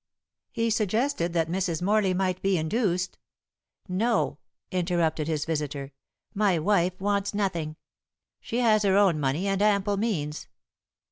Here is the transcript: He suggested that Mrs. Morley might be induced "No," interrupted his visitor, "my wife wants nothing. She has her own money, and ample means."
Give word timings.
He 0.51 0.71
suggested 0.71 1.31
that 1.33 1.47
Mrs. 1.47 1.79
Morley 1.79 2.11
might 2.15 2.41
be 2.41 2.57
induced 2.57 3.19
"No," 3.87 4.39
interrupted 4.71 5.27
his 5.27 5.45
visitor, 5.45 5.91
"my 6.33 6.57
wife 6.57 6.99
wants 6.99 7.35
nothing. 7.35 7.75
She 8.39 8.61
has 8.61 8.81
her 8.81 8.97
own 8.97 9.19
money, 9.19 9.45
and 9.45 9.61
ample 9.61 9.97
means." 9.97 10.47